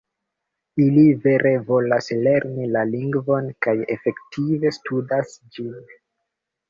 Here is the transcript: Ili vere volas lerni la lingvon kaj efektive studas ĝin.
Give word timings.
Ili 0.83 1.03
vere 1.25 1.51
volas 1.67 2.09
lerni 2.27 2.71
la 2.77 2.83
lingvon 2.95 3.53
kaj 3.67 3.77
efektive 3.97 4.73
studas 4.79 5.37
ĝin. 5.59 5.71